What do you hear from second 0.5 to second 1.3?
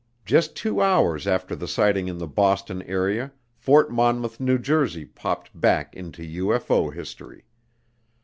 two hours